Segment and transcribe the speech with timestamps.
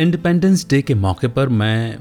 [0.00, 1.98] Independence day के मौके पर मैं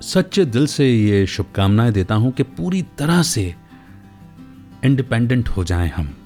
[0.00, 3.54] सच्चे दिल से ये शुभकामनाएँ देता हूँ कि पूरी तरह से
[4.84, 6.16] इंडिपेंडेंट हो जाएँ हम।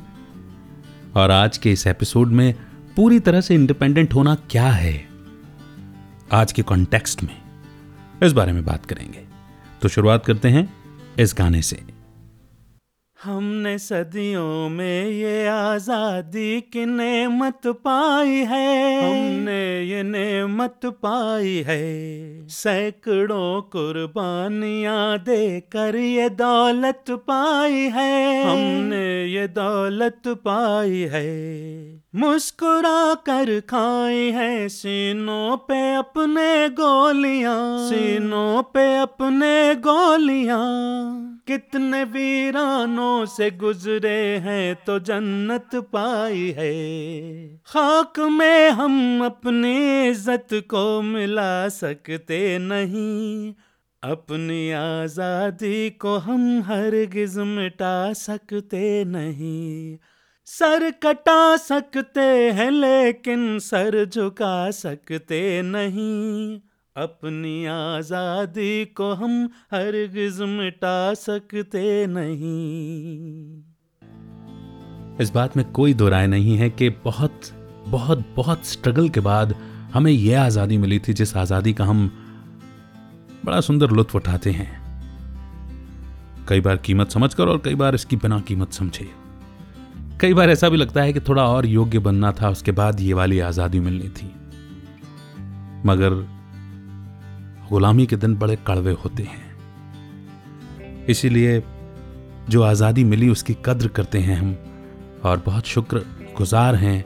[1.16, 2.54] और आज के इस एपिसोड में
[2.96, 5.08] पूरी तरह से इंडिपेंडेंट होना क्या है?
[6.32, 7.42] आज के कॉन्टेक्स्ट में
[8.22, 9.24] इस बारे में बात करेंगे।
[9.82, 10.74] तो शुरुआत करते हैं
[11.18, 12.01] इस गाने से।
[13.24, 23.62] हमने सदियों में ये आज़ादी की नेमत पाई है। हमने ये नेमत पाई है। सैकड़ों
[23.62, 34.68] कुर्बानियाँ देकर ये दौलत पाई है। हमने ये दौलत पाई है। मुस्कुरा कर खाए है
[34.68, 40.58] सीनों पे अपने गोलियाँ। सीनों पे अपने गोलियाँ।
[41.46, 46.74] कितने वीरानों से गुजरे हैं तो जन्नत पाई है।
[47.66, 53.52] खाक में हम अपनी इज़्ज़त को मिला सकते नहीं।
[54.02, 59.96] अपनी आज़ादी को हम हरगिज मिटा सकते नहीं।
[60.46, 62.20] सर कटा सकते
[62.52, 66.60] हैं, लेकिन सर झुका सकते नहीं।
[66.96, 73.62] अपनी आज़ादी को हम हरगिज मिटा सकते नहीं।
[75.20, 77.50] इस बात में कोई दो राय नहीं है कि बहुत
[77.86, 79.54] बहुत बहुत स्ट्रगल के बाद
[79.94, 82.06] हमें यह आज़ादी मिली थी जिस आज़ादी का हम
[83.44, 84.70] बड़ा सुंदर लुत्फ उठाते हैं।
[86.48, 89.21] कई बार कीमत समझकर और कई बार इसकी बिना कीमत समझे।
[90.22, 93.12] कई बार ऐसा भी लगता है कि थोड़ा और योग्य बनना था, उसके बाद ये
[93.12, 94.26] वाली आज़ादी मिलनी थी।
[95.86, 96.14] मगर
[97.70, 101.62] गुलामी के दिन बड़े कड़वे होते हैं। इसीलिए
[102.48, 104.56] जो आज़ादी मिली, उसकी कद्र करते हैं हम,
[105.24, 106.04] और बहुत शुक्र
[106.36, 107.04] गुजार हैं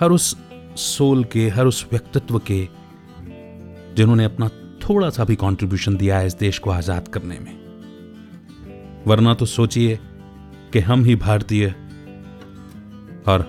[0.00, 0.36] हर उस
[0.76, 2.68] सोल के, हर उस व्यक्तित्व के,
[3.96, 4.48] जिन्होंने अपना
[4.88, 7.54] थोड़ा सा भी कंट्रीब्यूशन दिया है इस देश को आज़ाद करने में।
[9.06, 9.98] वरना तो सोचिए
[10.74, 11.66] कि हम ही भारतीय
[13.28, 13.46] और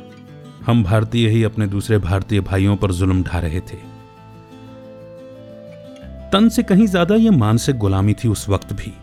[0.65, 3.77] हम भारतीय ही अपने दूसरे भारतीय भाइयों पर जुल्म ढा रहे थे।
[6.31, 8.93] तन से कहीं ज़्यादा यह मानसिक गुलामी थी उस वक्त भी।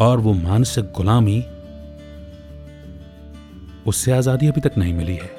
[0.00, 1.38] और वो मानसिक गुलामी
[3.86, 5.30] उससे आज़ादी अभी तक नहीं मिली है।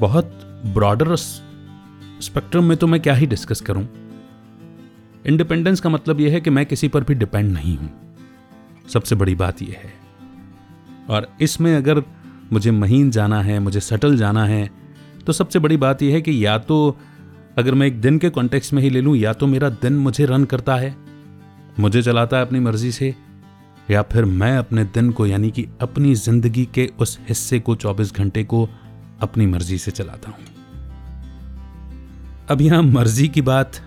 [0.00, 0.30] बहुत
[0.74, 3.86] ब्रॉडर स्पेक्ट्रम में तो मैं क्या ही डिस्कस करूँ?
[5.24, 7.90] इंडिपेंडेंस का मतलब यह है कि मैं किसी पर भी डिपेंड नहीं हूँ।
[8.88, 9.92] सबसे बड़ी बात यह है।
[11.10, 12.02] और इसमें अगर
[12.52, 14.70] मुझे महीन जाना है, मुझे सटल जाना है
[15.26, 16.96] तो सबसे बड़ी बात यह है कि या तो
[17.58, 20.24] अगर मैं एक दिन के कॉन्टेक्स्ट में ही ले लूँ, या तो मेरा दिन मुझे
[20.26, 20.94] रन करता है,
[21.80, 23.14] मुझे चलाता है अपनी मर्ज़ी से,
[23.90, 28.14] या फिर मैं अपने दिन को यानी कि अपनी ज़िंदगी के उस हिस्से को 24
[28.14, 28.68] घंटे को
[29.20, 30.44] अपनी मर्ज़ी से चलाता हूँ।
[32.50, 33.80] अब यहाँ मर्ज़ी की बात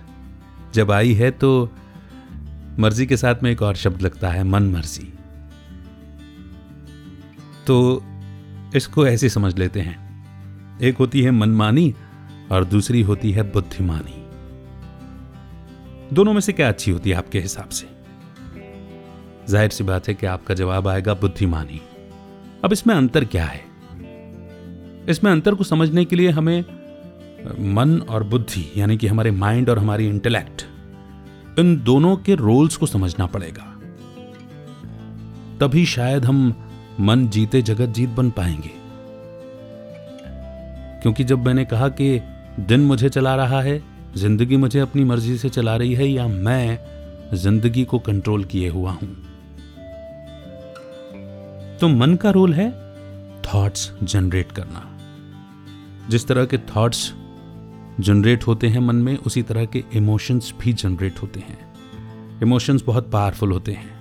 [0.76, 1.50] जब आई है तो
[2.78, 5.12] मर्ज़ी के साथ में एक और शब्द लगता है, मन मर्ज़ी।
[7.66, 8.02] तो
[8.76, 11.94] इसको ऐसे समझ लेते हैं। एक होती है मनमानी
[12.52, 14.22] और दूसरी होती है बुद्धिमानी।
[16.12, 17.86] दोनों में से क्या अच्छी होती है आपके हिसाब से?
[19.48, 21.80] ज़ाहिर सी बात है कि आपका जवाब आएगा बुद्धिमानी।
[22.64, 23.64] अब इसमें अंतर क्या है?
[25.08, 26.64] इसमें अंतर को समझने के लिए हमें
[27.58, 30.62] मन और बुद्धि, यानी कि हमारे माइंड और हमारी इंटेलेक्ट
[31.58, 33.72] इन दोनों के रोल्स को समझना पड़ेगा।
[35.60, 36.54] तभी शायद हम
[37.00, 38.70] मन जीते जगत जीत बन पाएँगे।
[41.02, 42.20] क्योंकि जब मैंने कहा कि
[42.60, 43.82] दिन मुझे चला रहा है,
[44.16, 46.78] ज़िंदगी मुझे अपनी मर्ज़ी से चला रही है, या मैं
[47.34, 49.16] ज़िंदगी को कंट्रोल किए हुआ हूँ।
[51.80, 52.70] तो मन का रोल है
[53.42, 54.92] थॉट्स जनरेट करना।
[56.08, 57.14] जिस तरह के थॉट्स
[58.00, 61.58] जनरेट होते हैं मन में, उसी तरह के इमोशंस भी जनरेट होते हैं।
[62.42, 63.94] इमोशंस बहुत पावरफुल होते हैं।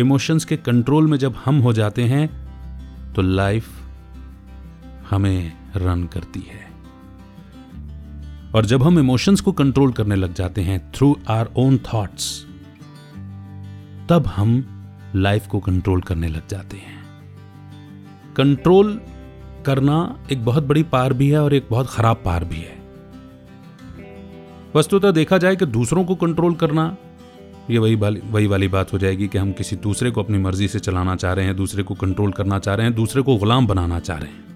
[0.00, 2.28] इमोशंस के कंट्रोल में जब हम हो जाते हैं
[3.14, 3.68] तो लाइफ
[5.10, 6.68] हमें रन करती है।
[8.54, 12.46] और जब हम इमोशंस को कंट्रोल करने लग जाते हैं थ्रू आर ओन थॉट्स
[14.08, 14.64] तब हम
[15.16, 17.04] लाइफ को कंट्रोल करने लग जाते हैं।
[18.36, 19.00] कंट्रोल
[19.66, 22.77] करना एक बहुत बड़ी पार भी है और एक बहुत खराब पार भी है।
[24.76, 26.96] वस्तुतः देखा जाए कि दूसरों को कंट्रोल करना,
[27.70, 30.68] ये वही वाली वही वाली बात हो जाएगी कि हम किसी दूसरे को अपनी मर्ज़ी
[30.68, 33.66] से चलाना चाह रहे हैं, दूसरे को कंट्रोल करना चाह रहे हैं, दूसरे को गुलाम
[33.66, 34.46] बनाना चाह रहे हैं।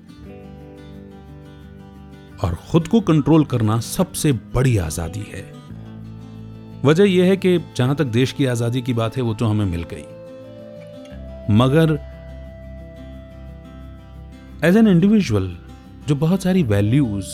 [2.44, 5.44] और खुद को कंट्रोल करना सबसे बड़ी आज़ादी है।
[6.84, 9.64] वजह यह है कि जहाँ तक देश की आज़ादी की बात है, वो तो हमें
[9.66, 10.04] मिल गई।
[11.54, 11.98] मगर
[14.64, 15.50] एज एन इंडिविजुअल
[16.08, 17.26] जो बहुत सारी वैल्यूज़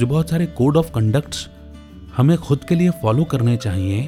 [0.00, 1.48] जो बहुत सारे कोड ऑफ़ कंडक्ट्स
[2.20, 4.00] हमें खुद के लिए फॉलो करने चाहिए,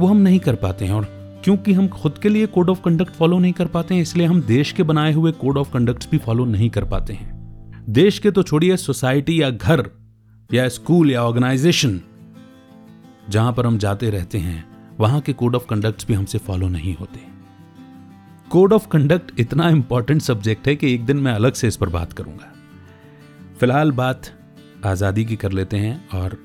[0.00, 1.06] वो हम नहीं कर पाते हैं। और
[1.44, 4.42] क्योंकि हम खुद के लिए कोड ऑफ़ कंडक्ट फॉलो नहीं कर पाते हैं, इसलिए हम
[4.42, 8.30] देश के बनाए हुए कोड ऑफ़ कंडक्ट भी फॉलो नहीं कर पाते हैं। देश के
[8.30, 9.88] तो छोड़िए सोसाइटी या घर,
[10.50, 12.00] या स्कूल या ऑर्गेनाइजेशन
[13.30, 14.64] जहाँ पर हम जाते रहते हैं,
[14.98, 17.20] वहाँ के कोड ऑफ़ कंडक्ट भी हमसे फॉलो नहीं होते।
[18.50, 21.88] कोड ऑफ़ कंडक्ट इतना इंपॉर्टेंट सब्जेक्ट है कि एक दिन मैं अलग से इस पर
[21.88, 22.52] बात करूँगा।
[23.60, 24.30] फ़िलहाल बात
[24.86, 26.36] आज़ादी की कर लेते हैं और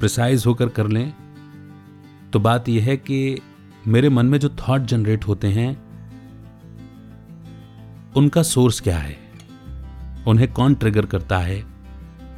[0.00, 1.12] प्रिसाइज होकर कर लें
[2.32, 3.40] तो बात यह है कि
[3.88, 5.70] मेरे मन में जो थॉट जनरेट होते हैं,
[8.16, 9.16] उनका सोर्स क्या है?
[10.28, 11.62] उन्हें कौन ट्रिगर करता है?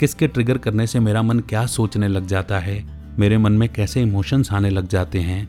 [0.00, 2.84] किसके ट्रिगर करने से मेरा मन क्या सोचने लग जाता है?
[3.18, 5.46] मेरे मन में कैसे इमोशंस आने लग जाते हैं?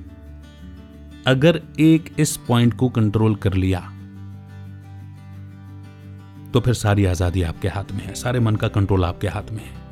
[1.28, 3.80] अगर एक इस पॉइंट को कंट्रोल कर लिया
[6.54, 9.64] तो फिर सारी आज़ादी आपके हाथ में है, सारे मन का कंट्रोल आपके हाथ में
[9.64, 9.89] है।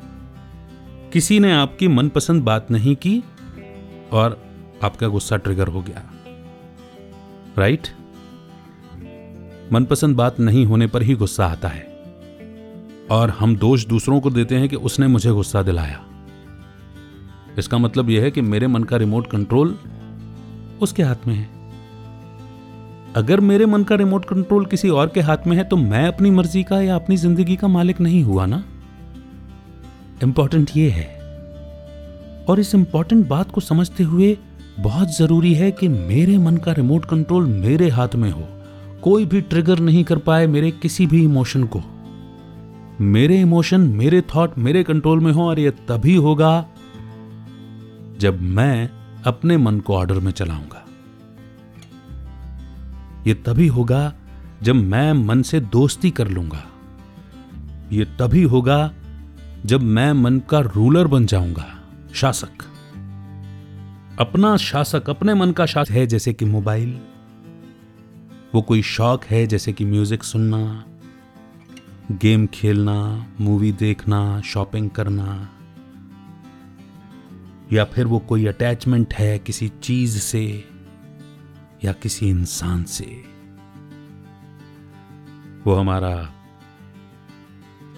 [1.12, 3.22] किसी ने आपकी मनपसंद बात नहीं की
[4.12, 4.36] और
[4.82, 6.02] आपका गुस्सा ट्रिगर हो गया।
[7.58, 7.88] राइट
[9.72, 11.86] मनपसंद बात नहीं होने पर ही गुस्सा आता है।
[13.10, 16.04] और हम दोष दूसरों को देते हैं कि उसने मुझे गुस्सा दिलाया।
[17.58, 19.78] इसका मतलब यह है कि मेरे मन का रिमोट कंट्रोल
[20.82, 21.48] उसके हाथ में है।
[23.16, 26.30] अगर मेरे मन का रिमोट कंट्रोल किसी और के हाथ में है तो मैं अपनी
[26.30, 28.64] मर्ज़ी का या अपनी ज़िंदगी का मालिक नहीं हुआ ना?
[30.22, 31.06] इंपॉर्टेंट ये है।
[32.48, 34.38] और इस इंपॉर्टेंट बात को समझते हुए
[34.80, 38.48] बहुत ज़रूरी है कि मेरे मन का रिमोट कंट्रोल मेरे हाथ में हो।
[39.02, 41.82] कोई भी ट्रिगर नहीं कर पाए मेरे किसी भी इमोशन को।
[43.00, 46.66] मेरे इमोशन मेरे थॉट मेरे कंट्रोल में हो और यह तभी होगा
[48.18, 48.90] जब मैं
[49.26, 50.84] अपने मन को ऑर्डर में चलाऊँगा।
[53.26, 54.14] यह तभी होगा
[54.62, 56.64] जब मैं मन से दोस्ती कर लूँगा।
[57.92, 58.92] यह तभी होगा
[59.66, 61.80] जब मैं मन का रूलर बन जाऊँगा,
[62.14, 62.64] शासक।
[64.20, 67.00] अपना शासक अपने मन का शासक है जैसे कि मोबाइल।
[68.54, 70.84] वो कोई शौक है जैसे कि म्यूज़िक सुनना,
[72.12, 75.48] गेम खेलना, मूवी देखना, शॉपिंग करना।
[77.72, 80.64] या फिर वो कोई अटैचमेंट है किसी चीज़ से
[81.84, 83.24] या किसी इंसान से।
[85.66, 86.32] वो हमारा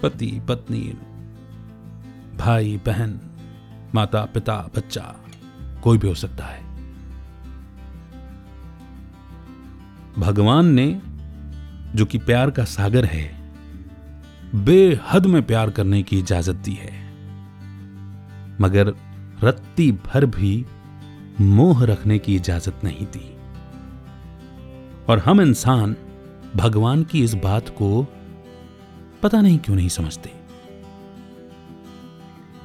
[0.02, 0.98] पति, पत्नी
[2.40, 3.20] भाई, बहन,
[3.94, 5.16] माता, पिता, बच्चा,
[5.82, 6.62] कोई भी हो सकता है।
[10.19, 11.02] भगवान ने,
[11.94, 13.52] जो कि प्यार का सागर है,
[14.54, 17.12] बेहद में प्यार करने की इजाज़त दी है।
[18.60, 18.94] मगर
[19.44, 20.66] रत्ती भर भी
[21.40, 23.36] मोह रखने की इजाज़त नहीं दी।
[25.08, 25.96] और हम इंसान
[26.56, 28.06] भगवान की इस बात को
[29.22, 30.50] पता नहीं क्यों नहीं समझते।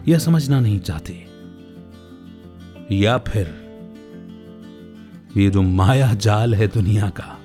[0.07, 1.13] या समझना नहीं चाहते।
[2.91, 3.53] या फिर
[5.37, 7.37] ये जो माया जाल है दुनिया का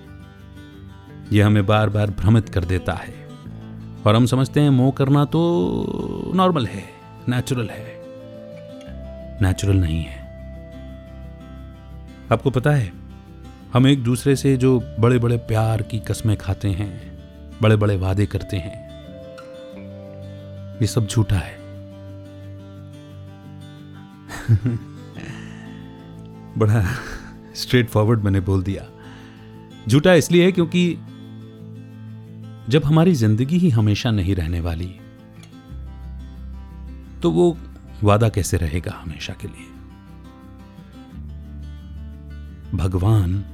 [1.33, 3.15] यह हमें बार बार भ्रमित कर देता है।
[4.07, 6.85] और हम समझते हैं मोह करना तो नॉर्मल है
[7.29, 8.01] नेचुरल है।
[9.43, 10.19] नेचुरल नहीं है।
[12.33, 12.93] आपको पता है,
[13.73, 17.19] हम एक दूसरे से जो बड़े बड़े प्यार की कस्में खाते हैं
[17.63, 18.75] बड़े बड़े वादे करते हैं,
[20.81, 21.60] ये सब झूठा है।
[26.59, 26.83] बड़ा
[27.55, 28.87] स्ट्रेट फॉरवर्ड मैंने बोल दिया।
[29.89, 30.93] झूठा इसलिए है क्योंकि
[32.69, 34.89] जब हमारी ज़िंदगी ही हमेशा नहीं रहने वाली
[37.23, 37.57] तो वो
[38.03, 39.67] वादा कैसे रहेगा हमेशा के लिए?
[42.75, 43.45] भगवान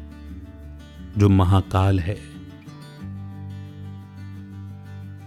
[1.18, 2.18] जो महाकाल है,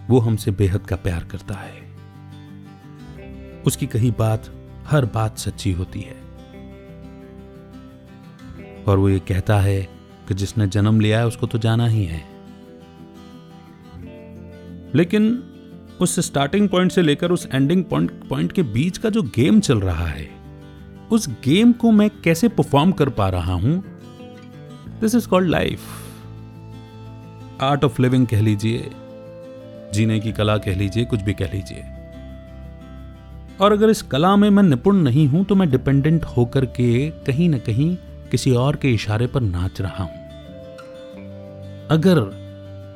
[0.08, 1.88] वो हमसे बेहद का प्यार करता है।
[3.66, 4.46] उसकी कही बात
[4.86, 6.16] हर बात सच्ची होती है।
[8.84, 9.80] और वो ये कहता है
[10.28, 12.22] कि जिसने जन्म लिया है, उसको तो जाना ही है।
[14.94, 15.42] लेकिन
[16.00, 19.80] उस स्टार्टिंग पॉइंट से लेकर उस एंडिंग पॉइंट पॉइंट के बीच का जो गेम चल
[19.80, 20.28] रहा है,
[21.12, 23.82] उस गेम को मैं कैसे परफॉर्म कर पा रहा हूँ?
[25.00, 25.80] This is called life
[27.60, 28.90] art of living कह लीजिए,
[29.94, 31.82] जीने की कला कह लीजिए, कुछ भी कह लीजिए।
[33.60, 37.48] और अगर इस कला में मैं निपुण नहीं हूँ तो मैं डिपेंडेंट होकर के कहीं
[37.48, 37.96] ना कहीं
[38.30, 40.18] किसी और के इशारे पर नाच रहा हूँ।
[41.90, 42.20] अगर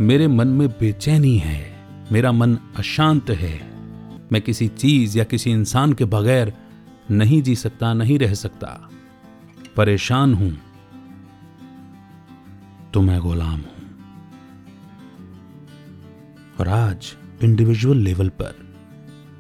[0.00, 1.60] मेरे मन में बेचैनी है,
[2.12, 3.60] मेरा मन अशांत है,
[4.32, 6.52] मैं किसी चीज़ या किसी इंसान के बगैर
[7.10, 8.68] नहीं जी सकता, नहीं रह सकता,
[9.76, 10.56] परेशान हूँ
[12.94, 13.72] तो मैं गुलाम हूँ।
[16.60, 18.63] और आज इंडिविजुअल लेवल पर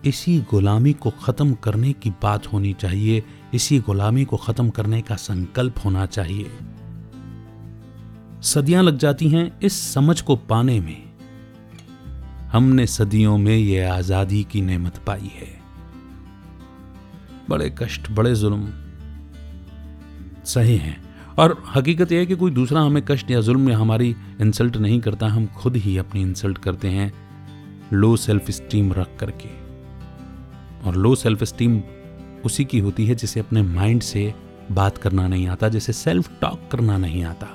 [0.06, 3.22] इसी गुलामी को खत्म करने की बात होनी चाहिए।
[3.54, 6.50] इसी गुलामी को खत्म करने का संकल्प होना चाहिए।
[8.42, 11.02] सदियाँ लग जाती हैं इस समझ को पाने में।
[12.52, 15.62] हमने सदियों में यह आज़ादी की नेमत पाई है।
[17.50, 18.68] बड़े कष्ट, बड़े जुल्म
[20.44, 21.04] सही हैं।
[21.38, 25.00] और हकीकत यह है कि कोई दूसरा हमें कष्ट या जुल्म या हमारी इंसल्ट नहीं
[25.00, 27.12] करता, हम खुद ही अपनी इंसल्ट करते हैं,
[27.92, 29.63] लो सेल्फ स्टीम रख करके।
[30.86, 31.82] और लो सेल्फ स्टीम
[32.44, 34.32] उसी की होती है जिसे अपने माइंड से
[34.72, 37.48] बात करना नहीं आता, जिसे सेल्फ टॉक करना नहीं आता।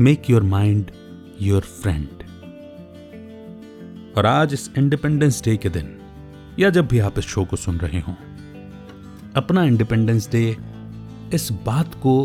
[0.00, 0.90] Make your mind
[1.40, 2.08] your friend
[4.16, 5.96] और आज इस इंडिपेंडेंस डे के दिन,
[6.58, 8.14] या जब भी आप इस शो को सुन रहे हो,
[9.36, 10.56] अपना इंडिपेंडेंस डे
[11.34, 12.24] इस बात को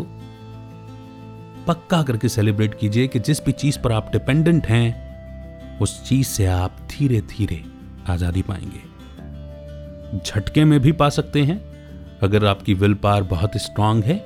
[1.66, 6.46] पक्का करके सेलिब्रेट कीजिए कि जिस भी चीज़ पर आप डिपेंडेंट हैं, उस चीज़ से
[6.46, 7.62] आप धीरे धीरे
[8.08, 8.95] आज़ादी पाएँगे।
[10.26, 11.58] झटके में भी पा सकते हैं,
[12.22, 14.24] अगर आपकी विल पावर बहुत स्ट्रांग है।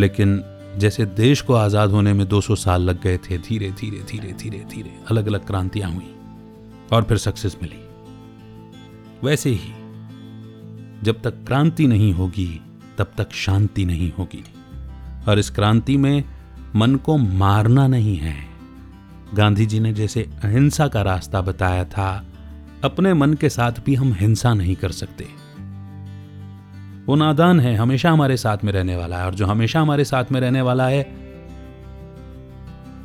[0.00, 0.44] लेकिन
[0.76, 4.58] जैसे देश को आज़ाद होने में 200 साल लग गए थे, धीरे धीरे धीरे धीरे
[4.58, 6.14] धीरे अलग अलग क्रांतियाँ हुई
[6.92, 7.84] और फिर सक्सेस मिली।
[9.24, 9.72] वैसे ही,
[11.02, 12.60] जब तक क्रांति नहीं होगी,
[12.98, 14.44] तब तक शांति नहीं होगी।
[15.28, 16.24] और इस क्रांति में
[16.76, 18.36] मन को मारना नहीं है।
[19.34, 22.24] गांधी जी ने जैसे अहिंसा का रास्ता बताया था
[22.84, 25.24] अपने मन के साथ भी हम हिंसा नहीं कर सकते।
[27.06, 30.24] वो नादान है, हमेशा हमारे साथ में रहने वाला है, और जो हमेशा हमारे साथ
[30.32, 31.02] में रहने वाला है,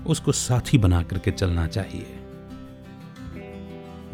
[0.08, 2.06] उसको साथी बना करके चलना चाहिए।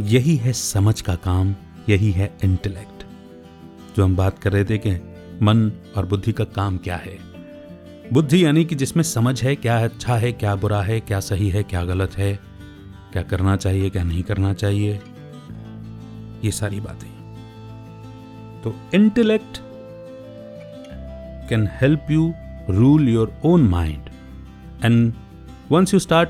[0.02, 1.56] यही है समझ का काम,
[1.90, 3.06] यही है इंटेलेक्ट
[3.98, 4.92] जो हम बात कर रहे थे कि
[5.42, 7.18] मन और बुद्धि का काम क्या है।
[8.14, 11.64] बुद्धि यानी कि जिसमें समझ है, क्या अच्छा है, क्या बुरा है, क्या सही है,
[11.64, 12.40] क्या गलत है,
[13.14, 15.00] क्या करना चाहिए, क्या नहीं करना चाहिए।
[16.46, 17.10] ये सारी बातें।
[18.64, 19.58] तो intellect
[21.50, 22.34] can help you
[22.70, 24.10] rule your own mind
[24.86, 25.14] and
[25.72, 26.30] once you start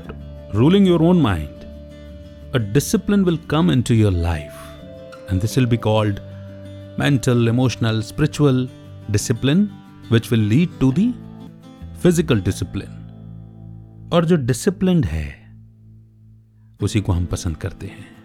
[0.54, 1.48] ruling your own mind
[2.54, 4.52] a discipline will come into your life
[5.30, 6.20] and this will be called
[6.98, 8.58] mental, emotional, spiritual
[9.10, 9.60] discipline,
[10.10, 11.04] which will lead to the
[12.02, 12.98] physical discipline.
[14.12, 15.56] और जो discipline है
[16.80, 18.21] उसी को हम पसंद करते हैं।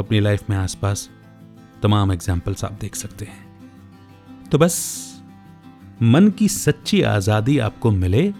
[0.00, 1.08] अपनी लाइफ में आसपास
[1.82, 4.76] तमाम एग्जाम्पल्स आप देख सकते हैं। तो बस,
[6.02, 8.32] मन की सच्ची आज़ादी आपको मिले,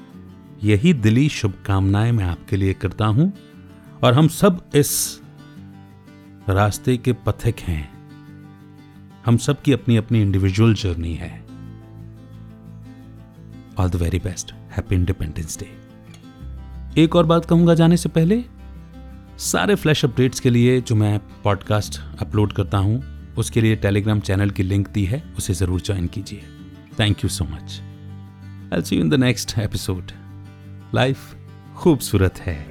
[0.62, 3.32] यही दिली शुभकामनाएँ मैं आपके लिए करता हूँ,
[4.04, 5.20] और हम सब इस
[6.48, 7.88] रास्ते के पथिक हैं।
[9.26, 11.32] हम सब की अपनी अपनी इंडिविजुअल जर्नी है।
[13.78, 15.68] All the very best happy independence day
[17.02, 18.44] एक और बात कहूँगा जाने से पहले
[19.40, 23.02] सारे फ्लैश अपडेट्स के लिए जो मैं पॉडकास्ट अपलोड करता हूँ,
[23.34, 26.42] उसके लिए टेलीग्राम चैनल की लिंक दी है, उसे ज़रूर ज्वाइन कीजिए।
[26.98, 27.80] Thank you so much
[28.74, 30.12] I see you in the next episode
[30.94, 31.18] life
[31.76, 32.69] खूबसूरत है।